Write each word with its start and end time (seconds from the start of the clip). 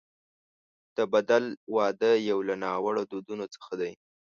د 0.97 0.99
بدل 1.13 1.43
واده 1.75 2.11
یو 2.29 2.39
له 2.47 2.55
ناوړه 2.63 3.03
دودونو 3.11 3.45
څخه 3.53 3.71
دی. 3.81 3.91